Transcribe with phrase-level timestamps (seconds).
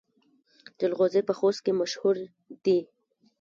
[0.79, 2.15] جلغوزي په خوست کې مشهور
[2.63, 2.79] دي